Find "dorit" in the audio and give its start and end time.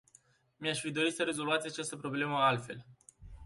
0.91-1.13